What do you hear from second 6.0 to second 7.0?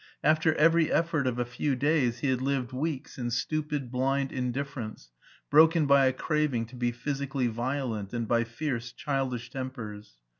a craving to be